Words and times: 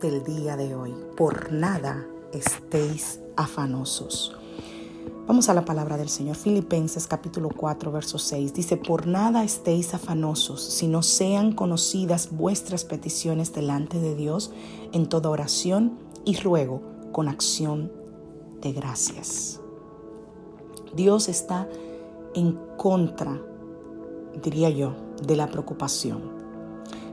Del 0.00 0.22
día 0.22 0.56
de 0.56 0.76
hoy. 0.76 0.94
Por 1.16 1.52
nada 1.52 2.06
estéis 2.32 3.18
afanosos. 3.36 4.36
Vamos 5.26 5.48
a 5.48 5.54
la 5.54 5.64
palabra 5.64 5.96
del 5.96 6.08
Señor. 6.08 6.36
Filipenses 6.36 7.08
capítulo 7.08 7.48
4, 7.48 7.90
verso 7.90 8.20
6. 8.20 8.54
Dice, 8.54 8.76
por 8.76 9.08
nada 9.08 9.42
estéis 9.42 9.92
afanosos, 9.92 10.62
sino 10.62 11.02
sean 11.02 11.50
conocidas 11.50 12.28
vuestras 12.30 12.84
peticiones 12.84 13.52
delante 13.52 13.98
de 13.98 14.14
Dios 14.14 14.52
en 14.92 15.08
toda 15.08 15.30
oración 15.30 15.98
y 16.24 16.36
ruego 16.36 16.80
con 17.10 17.28
acción 17.28 17.90
de 18.60 18.72
gracias. 18.72 19.58
Dios 20.94 21.28
está 21.28 21.68
en 22.36 22.56
contra, 22.76 23.42
diría 24.40 24.70
yo, 24.70 24.94
de 25.26 25.34
la 25.34 25.48
preocupación. 25.48 26.41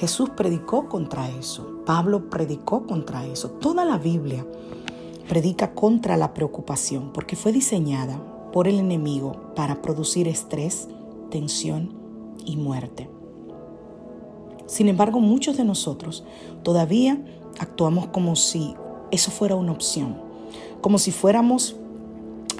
Jesús 0.00 0.30
predicó 0.30 0.88
contra 0.88 1.28
eso, 1.28 1.82
Pablo 1.84 2.30
predicó 2.30 2.86
contra 2.86 3.26
eso. 3.26 3.50
Toda 3.50 3.84
la 3.84 3.98
Biblia 3.98 4.46
predica 5.28 5.74
contra 5.74 6.16
la 6.16 6.32
preocupación 6.32 7.12
porque 7.12 7.36
fue 7.36 7.52
diseñada 7.52 8.18
por 8.50 8.66
el 8.66 8.78
enemigo 8.78 9.52
para 9.54 9.82
producir 9.82 10.26
estrés, 10.26 10.88
tensión 11.30 11.92
y 12.46 12.56
muerte. 12.56 13.10
Sin 14.64 14.88
embargo, 14.88 15.20
muchos 15.20 15.58
de 15.58 15.64
nosotros 15.64 16.24
todavía 16.62 17.22
actuamos 17.58 18.06
como 18.06 18.36
si 18.36 18.74
eso 19.10 19.30
fuera 19.30 19.54
una 19.54 19.72
opción, 19.72 20.16
como 20.80 20.96
si 20.96 21.12
fuéramos 21.12 21.76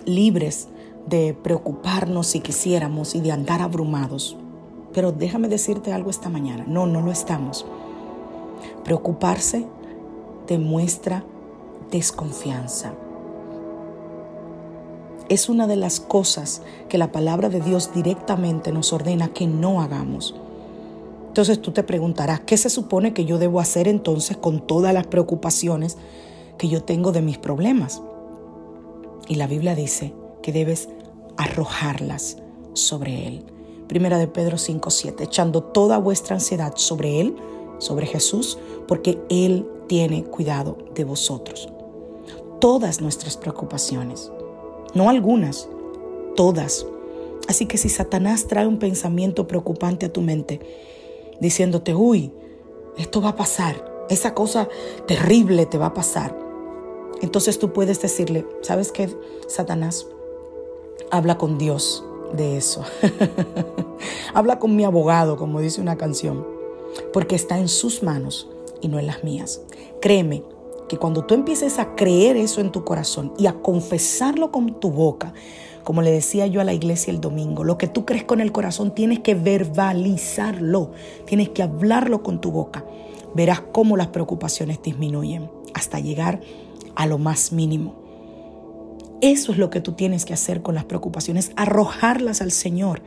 libres 0.05 0.69
de 1.07 1.33
preocuparnos 1.43 2.27
si 2.27 2.41
quisiéramos 2.41 3.15
y 3.15 3.23
de 3.23 3.33
andar 3.33 3.63
abrumados 3.63 4.37
pero 4.93 5.13
déjame 5.13 5.49
decirte 5.49 5.93
algo 5.93 6.11
esta 6.11 6.29
mañana. 6.29 6.65
No, 6.67 6.87
no 6.87 7.01
lo 7.01 7.11
estamos. 7.11 7.67
Preocuparse 8.85 9.67
demuestra 10.47 11.25
desconfianza. 11.91 12.93
Es 15.29 15.49
una 15.49 15.69
de 15.69 15.77
las 15.77 16.01
cosas 16.01 16.63
que 16.89 16.99
la 16.99 17.13
palabra 17.13 17.49
de 17.49 17.61
Dios 17.61 17.93
directamente 17.95 18.73
nos 18.73 18.93
ordena 18.93 19.29
que 19.29 19.47
no 19.47 19.81
hagamos. 19.81 20.35
Entonces 21.29 21.63
tú 21.63 21.71
te 21.71 21.85
preguntarás, 21.85 22.41
¿qué 22.41 22.57
se 22.57 22.69
supone 22.69 23.15
que 23.15 23.25
yo 23.25 23.39
debo 23.39 23.61
hacer 23.61 23.87
entonces 23.87 24.37
con 24.37 24.67
todas 24.67 24.93
las 24.93 25.07
preocupaciones 25.07 25.97
que 26.59 26.69
yo 26.69 26.83
tengo 26.83 27.13
de 27.13 27.23
mis 27.23 27.39
problemas? 27.39 28.03
Y 29.29 29.37
la 29.37 29.47
Biblia 29.47 29.77
dice 29.77 30.13
que 30.43 30.53
debes 30.53 30.89
arrojarlas 31.37 32.39
sobre 32.73 33.29
Él. 33.29 33.45
Primera 33.91 34.19
de 34.19 34.29
Pedro 34.29 34.57
5:7, 34.57 35.25
echando 35.25 35.65
toda 35.65 35.99
vuestra 35.99 36.37
ansiedad 36.37 36.75
sobre 36.77 37.21
Él, 37.21 37.35
sobre 37.79 38.07
Jesús, 38.07 38.57
porque 38.87 39.21
Él 39.29 39.69
tiene 39.89 40.23
cuidado 40.23 40.79
de 40.95 41.03
vosotros. 41.03 41.69
Todas 42.61 43.01
nuestras 43.01 43.37
preocupaciones, 43.37 44.31
no 44.95 45.11
algunas, 45.11 45.69
todas. 46.37 46.87
Así 47.49 47.67
que 47.67 47.79
si 47.79 47.89
Satanás 47.89 48.47
trae 48.47 48.69
un 48.69 48.79
pensamiento 48.79 49.49
preocupante 49.49 50.07
a 50.07 50.13
tu 50.13 50.21
mente, 50.21 50.61
diciéndote, 51.41 51.93
uy, 51.93 52.33
esto 52.97 53.21
va 53.21 53.31
a 53.31 53.37
pasar, 53.37 54.05
esa 54.09 54.35
cosa 54.35 54.69
terrible 55.09 55.67
te 55.67 55.79
va 55.79 55.87
a 55.87 55.95
pasar, 55.95 56.39
entonces 57.23 57.59
tú 57.59 57.73
puedes 57.73 58.01
decirle, 58.01 58.47
¿sabes 58.63 58.93
qué, 58.93 59.11
Satanás? 59.49 60.07
Habla 61.11 61.39
con 61.39 61.59
Dios 61.59 62.05
de 62.33 62.57
eso. 62.57 62.85
Habla 64.35 64.59
con 64.59 64.77
mi 64.77 64.85
abogado, 64.85 65.37
como 65.37 65.61
dice 65.61 65.81
una 65.81 65.97
canción, 65.97 66.47
porque 67.13 67.35
está 67.35 67.59
en 67.59 67.69
sus 67.69 68.03
manos 68.03 68.49
y 68.81 68.89
no 68.89 68.99
en 68.99 69.07
las 69.07 69.25
mías. 69.25 69.61
Créeme 70.01 70.43
que 70.89 70.97
cuando 70.97 71.25
tú 71.25 71.35
empieces 71.35 71.79
a 71.79 71.95
creer 71.95 72.37
eso 72.37 72.61
en 72.61 72.73
tu 72.73 72.85
corazón 72.85 73.33
y 73.39 73.47
a 73.47 73.55
confesarlo 73.55 74.51
con 74.51 74.81
tu 74.81 74.91
boca, 74.91 75.33
como 75.85 76.03
le 76.03 76.11
decía 76.11 76.47
yo 76.47 76.61
a 76.61 76.65
la 76.65 76.75
iglesia 76.75 77.13
el 77.13 77.21
domingo, 77.21 77.65
lo 77.65 77.79
que 77.79 77.87
tú 77.87 78.05
crees 78.05 78.25
con 78.25 78.41
el 78.41 78.53
corazón 78.53 78.95
tienes 78.95 79.21
que 79.21 79.35
verbalizarlo, 79.35 80.93
tienes 81.27 81.51
que 81.51 81.63
hablarlo 81.63 82.23
con 82.23 82.41
tu 82.41 82.51
boca. 82.51 82.85
Verás 83.35 83.63
cómo 83.73 83.97
las 83.97 84.09
preocupaciones 84.09 84.83
disminuyen 84.83 85.51
hasta 85.75 86.01
llegar 86.01 86.41
a 86.97 87.07
lo 87.07 87.19
más 87.19 87.53
mínimo. 87.53 88.00
Eso 89.21 89.53
es 89.53 89.59
lo 89.59 89.71
que 89.71 89.81
tú 89.81 89.93
tienes 89.93 90.25
que 90.25 90.33
hacer 90.33 90.63
con 90.63 90.75
las 90.75 90.85
preocupaciones, 90.85 91.53
arrojarlas 91.57 92.41
al 92.41 92.53
Señor. 92.53 93.03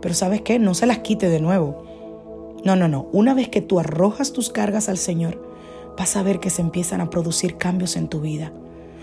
Pero 0.00 0.14
sabes 0.14 0.42
qué, 0.42 0.58
no 0.58 0.74
se 0.74 0.86
las 0.86 0.98
quite 0.98 1.28
de 1.28 1.40
nuevo. 1.40 1.84
No, 2.64 2.76
no, 2.76 2.86
no. 2.86 3.08
Una 3.12 3.34
vez 3.34 3.48
que 3.48 3.60
tú 3.60 3.80
arrojas 3.80 4.32
tus 4.32 4.50
cargas 4.50 4.88
al 4.88 4.98
Señor, 4.98 5.42
vas 5.98 6.16
a 6.16 6.22
ver 6.22 6.38
que 6.38 6.50
se 6.50 6.62
empiezan 6.62 7.00
a 7.00 7.10
producir 7.10 7.58
cambios 7.58 7.96
en 7.96 8.08
tu 8.08 8.20
vida. 8.20 8.52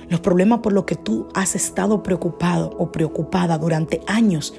Los 0.07 0.21
problemas 0.21 0.59
por 0.59 0.73
los 0.73 0.85
que 0.85 0.95
tú 0.95 1.27
has 1.35 1.55
estado 1.55 2.03
preocupado 2.03 2.75
o 2.79 2.91
preocupada 2.91 3.57
durante 3.57 4.01
años 4.07 4.53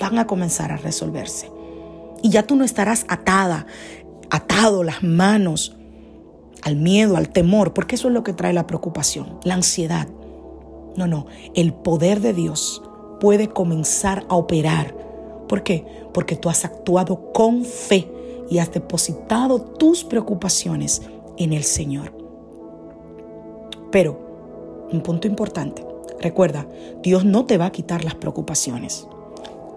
van 0.00 0.18
a 0.18 0.26
comenzar 0.26 0.72
a 0.72 0.76
resolverse. 0.76 1.50
Y 2.22 2.30
ya 2.30 2.44
tú 2.44 2.56
no 2.56 2.64
estarás 2.64 3.04
atada, 3.08 3.66
atado 4.30 4.84
las 4.84 5.02
manos 5.02 5.76
al 6.62 6.76
miedo, 6.76 7.16
al 7.16 7.28
temor, 7.28 7.74
porque 7.74 7.96
eso 7.96 8.08
es 8.08 8.14
lo 8.14 8.24
que 8.24 8.32
trae 8.32 8.52
la 8.52 8.66
preocupación, 8.66 9.38
la 9.44 9.54
ansiedad. 9.54 10.08
No, 10.96 11.06
no, 11.06 11.26
el 11.54 11.72
poder 11.72 12.20
de 12.20 12.32
Dios 12.32 12.82
puede 13.20 13.48
comenzar 13.48 14.24
a 14.28 14.36
operar. 14.36 14.94
¿Por 15.48 15.62
qué? 15.62 15.84
Porque 16.12 16.36
tú 16.36 16.48
has 16.48 16.64
actuado 16.64 17.32
con 17.32 17.64
fe 17.64 18.10
y 18.50 18.58
has 18.58 18.72
depositado 18.72 19.60
tus 19.60 20.04
preocupaciones 20.04 21.02
en 21.36 21.52
el 21.52 21.64
Señor. 21.64 22.12
Pero, 23.90 24.86
un 24.92 25.02
punto 25.02 25.28
importante, 25.28 25.84
recuerda, 26.20 26.66
Dios 27.02 27.24
no 27.24 27.44
te 27.46 27.58
va 27.58 27.66
a 27.66 27.72
quitar 27.72 28.04
las 28.04 28.14
preocupaciones. 28.14 29.06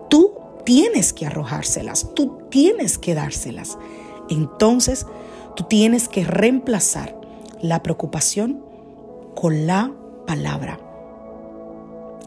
Tú 0.10 0.34
tienes 0.66 1.14
que 1.14 1.26
arrojárselas, 1.26 2.14
tú 2.14 2.40
tienes 2.50 2.98
que 2.98 3.16
dárselas. 3.16 3.78
Entonces, 4.30 5.06
tú 5.56 5.64
tienes 5.64 6.08
que 6.08 6.24
reemplazar 6.24 7.20
la 7.62 7.84
preocupación 7.84 8.64
con 9.36 9.68
la 9.68 9.92
palabra. 10.26 10.80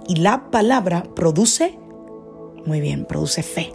Y 0.08 0.16
la 0.16 0.50
palabra 0.50 1.04
produce, 1.14 1.78
muy 2.66 2.80
bien, 2.80 3.04
produce 3.04 3.42
fe. 3.42 3.72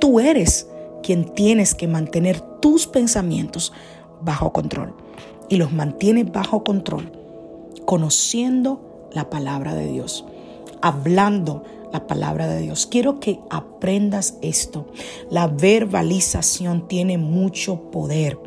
Tú 0.00 0.20
eres 0.20 0.68
quien 1.02 1.34
tienes 1.34 1.74
que 1.74 1.86
mantener 1.86 2.40
tus 2.40 2.86
pensamientos 2.86 3.72
bajo 4.20 4.52
control. 4.52 4.94
Y 5.48 5.56
los 5.56 5.72
mantienes 5.72 6.30
bajo 6.32 6.64
control 6.64 7.12
conociendo 7.84 9.08
la 9.12 9.28
palabra 9.28 9.74
de 9.74 9.86
Dios. 9.86 10.24
hablando 10.84 11.62
la 11.92 12.06
palabra 12.08 12.48
de 12.48 12.60
Dios. 12.60 12.86
Quiero 12.86 13.20
que 13.20 13.38
aprendas 13.50 14.38
esto. 14.42 14.86
La 15.30 15.46
verbalización 15.46 16.88
tiene 16.88 17.18
mucho 17.18 17.90
poder. 17.90 18.38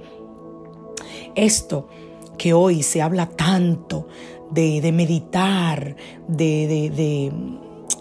Esto 1.36 1.88
que 2.38 2.54
hoy 2.54 2.84
se 2.84 3.02
habla 3.02 3.28
tanto 3.28 4.08
de, 4.52 4.92
meditar, 4.92 5.96
de, 6.28 6.68
de 6.96 7.32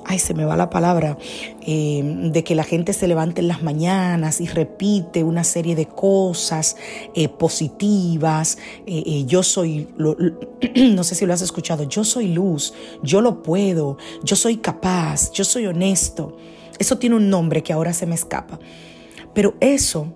ay, 0.04 0.18
se 0.18 0.34
me 0.34 0.44
va 0.44 0.56
la 0.56 0.70
palabra, 0.70 1.18
eh, 1.66 2.02
de 2.04 2.44
que 2.44 2.54
la 2.54 2.64
gente 2.64 2.92
se 2.92 3.08
levante 3.08 3.40
en 3.40 3.48
las 3.48 3.62
mañanas 3.62 4.40
y 4.40 4.46
repite 4.46 5.24
una 5.24 5.44
serie 5.44 5.74
de 5.74 5.86
cosas 5.86 6.76
eh, 7.14 7.28
positivas. 7.28 8.58
Eh, 8.86 9.24
yo 9.26 9.42
soy, 9.42 9.88
no 10.76 11.04
sé 11.04 11.14
si 11.14 11.26
lo 11.26 11.32
has 11.32 11.42
escuchado, 11.42 11.84
yo 11.84 12.04
soy 12.04 12.28
luz, 12.28 12.74
yo 13.02 13.20
lo 13.20 13.42
puedo, 13.42 13.98
yo 14.22 14.36
soy 14.36 14.58
capaz, 14.58 15.32
yo 15.32 15.44
soy 15.44 15.66
honesto. 15.66 16.36
Eso 16.78 16.98
tiene 16.98 17.16
un 17.16 17.30
nombre 17.30 17.62
que 17.62 17.72
ahora 17.72 17.92
se 17.92 18.06
me 18.06 18.14
escapa. 18.14 18.58
Pero 19.32 19.54
eso 19.60 20.12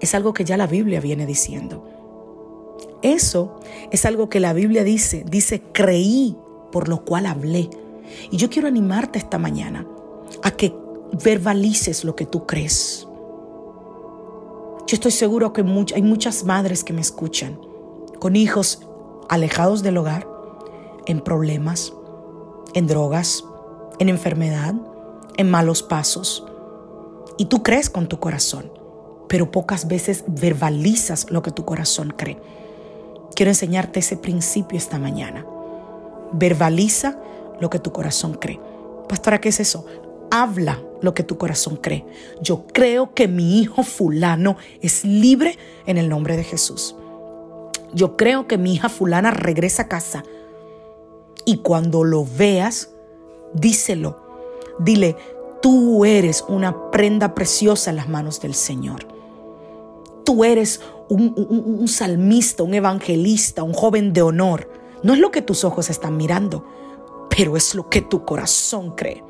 es 0.00 0.14
algo 0.14 0.32
que 0.32 0.44
ya 0.44 0.56
la 0.56 0.66
Biblia 0.66 1.00
viene 1.00 1.26
diciendo. 1.26 1.91
Eso 3.02 3.58
es 3.90 4.04
algo 4.04 4.28
que 4.28 4.40
la 4.40 4.52
Biblia 4.52 4.84
dice, 4.84 5.24
dice, 5.28 5.62
creí, 5.72 6.36
por 6.70 6.88
lo 6.88 7.04
cual 7.04 7.26
hablé. 7.26 7.68
Y 8.30 8.36
yo 8.36 8.48
quiero 8.48 8.68
animarte 8.68 9.18
esta 9.18 9.38
mañana 9.38 9.86
a 10.42 10.52
que 10.52 10.74
verbalices 11.22 12.04
lo 12.04 12.16
que 12.16 12.26
tú 12.26 12.46
crees. 12.46 13.06
Yo 14.86 14.94
estoy 14.94 15.12
seguro 15.12 15.52
que 15.52 15.62
hay 15.94 16.02
muchas 16.02 16.44
madres 16.44 16.84
que 16.84 16.92
me 16.92 17.00
escuchan 17.00 17.58
con 18.18 18.36
hijos 18.36 18.80
alejados 19.28 19.82
del 19.82 19.96
hogar, 19.96 20.28
en 21.06 21.20
problemas, 21.20 21.92
en 22.74 22.86
drogas, 22.86 23.44
en 23.98 24.08
enfermedad, 24.08 24.74
en 25.36 25.50
malos 25.50 25.82
pasos. 25.82 26.44
Y 27.38 27.46
tú 27.46 27.62
crees 27.62 27.90
con 27.90 28.08
tu 28.08 28.20
corazón, 28.20 28.70
pero 29.28 29.50
pocas 29.50 29.88
veces 29.88 30.24
verbalizas 30.26 31.30
lo 31.30 31.42
que 31.42 31.50
tu 31.50 31.64
corazón 31.64 32.14
cree. 32.16 32.38
Quiero 33.42 33.50
enseñarte 33.50 33.98
ese 33.98 34.16
principio 34.16 34.78
esta 34.78 35.00
mañana. 35.00 35.44
Verbaliza 36.30 37.18
lo 37.58 37.70
que 37.70 37.80
tu 37.80 37.90
corazón 37.90 38.34
cree. 38.34 38.60
Pastora, 39.08 39.40
¿qué 39.40 39.48
es 39.48 39.58
eso? 39.58 39.84
Habla 40.30 40.80
lo 41.00 41.12
que 41.12 41.24
tu 41.24 41.38
corazón 41.38 41.74
cree. 41.74 42.06
Yo 42.40 42.68
creo 42.68 43.14
que 43.14 43.26
mi 43.26 43.58
hijo 43.58 43.82
fulano 43.82 44.58
es 44.80 45.04
libre 45.04 45.58
en 45.86 45.98
el 45.98 46.08
nombre 46.08 46.36
de 46.36 46.44
Jesús. 46.44 46.94
Yo 47.92 48.16
creo 48.16 48.46
que 48.46 48.58
mi 48.58 48.74
hija 48.74 48.88
fulana 48.88 49.32
regresa 49.32 49.82
a 49.82 49.88
casa. 49.88 50.22
Y 51.44 51.56
cuando 51.62 52.04
lo 52.04 52.24
veas, 52.24 52.90
díselo. 53.54 54.22
Dile, 54.78 55.16
tú 55.60 56.04
eres 56.04 56.44
una 56.46 56.92
prenda 56.92 57.34
preciosa 57.34 57.90
en 57.90 57.96
las 57.96 58.08
manos 58.08 58.40
del 58.40 58.54
Señor. 58.54 59.11
Tú 60.24 60.44
eres 60.44 60.80
un, 61.08 61.86
salmista, 61.88 62.62
un 62.62 62.74
evangelista, 62.74 63.62
un 63.62 63.72
joven 63.72 64.12
de 64.12 64.22
honor. 64.22 64.70
No 65.02 65.14
es 65.14 65.18
lo 65.18 65.30
que 65.30 65.42
tus 65.42 65.64
ojos 65.64 65.90
están 65.90 66.16
mirando 66.16 66.64
pero 67.34 67.56
es 67.56 67.74
lo 67.74 67.88
que 67.88 68.02
tu 68.02 68.24
corazón 68.24 68.94
cree. 68.94 69.24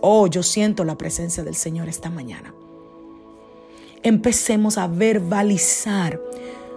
Oh, 0.00 0.26
yo 0.26 0.42
siento 0.42 0.84
la 0.84 0.98
presencia 0.98 1.42
del 1.42 1.54
Señor 1.54 1.88
esta 1.88 2.10
mañana. 2.10 2.54
Empecemos 4.02 4.76
a 4.76 4.86
verbalizar 4.86 6.20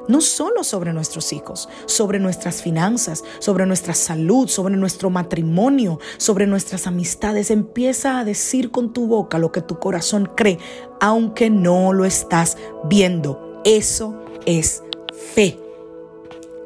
no 0.08 0.22
solo 0.22 0.64
sobre 0.64 0.94
nuestros 0.94 1.34
hijos, 1.34 1.70
sobre 1.86 2.20
nuestras 2.20 2.62
finanzas, 2.62 3.24
sobre 3.40 3.66
nuestra 3.66 3.94
salud, 3.94 4.48
sobre 4.48 4.78
nuestro 4.78 5.10
matrimonio, 5.10 6.00
sobre 6.18 6.48
nuestras 6.48 6.88
amistades. 6.88 7.52
Empieza 7.52 8.20
a 8.20 8.26
decir 8.26 8.72
con 8.72 8.94
tu 8.94 9.08
boca 9.08 9.40
lo 9.40 9.52
que 9.52 9.62
tu 9.62 9.80
corazón 9.80 10.30
cree, 10.36 10.60
aunque 11.00 11.50
no 11.50 11.94
lo 11.94 12.06
estás 12.06 12.58
viendo. 12.86 13.62
Eso 13.64 14.16
es 14.46 14.84
fe. 15.34 15.60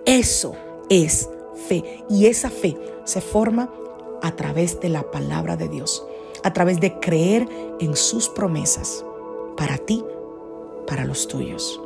Eso 0.06 0.54
es 0.90 1.30
fe. 1.68 2.04
Y 2.10 2.26
esa 2.28 2.50
fe 2.50 2.78
se 3.06 3.22
forma 3.22 3.72
a 4.22 4.36
través 4.36 4.80
de 4.80 4.90
la 4.90 5.10
palabra 5.10 5.58
de 5.58 5.68
Dios, 5.68 6.06
a 6.44 6.54
través 6.54 6.80
de 6.80 7.00
creer 7.00 7.48
en 7.80 7.96
sus 7.96 8.30
promesas 8.30 9.04
para 9.58 9.78
ti, 9.78 10.04
para 10.88 11.06
los 11.06 11.28
tuyos. 11.28 11.80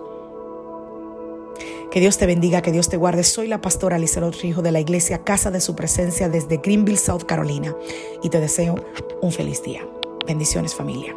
Que 1.95 2.01
Dios 2.01 2.17
te 2.17 2.25
bendiga, 2.25 2.61
que 2.61 2.73
Dios 2.73 2.89
te 2.89 2.97
guarde. 2.97 3.23
Soy 3.23 3.47
la 3.47 3.61
pastora 3.61 3.97
Lizardo 3.97 4.29
Rijo 4.29 4.61
de 4.61 4.73
la 4.73 4.81
iglesia 4.81 5.23
Casa 5.23 5.49
de 5.49 5.61
Su 5.61 5.77
Presencia 5.77 6.27
desde 6.27 6.57
Greenville, 6.57 6.97
South 6.97 7.23
Carolina. 7.25 7.73
Y 8.21 8.27
te 8.27 8.41
deseo 8.41 8.75
un 9.21 9.31
feliz 9.31 9.63
día. 9.63 9.87
Bendiciones 10.27 10.75
familia. 10.75 11.15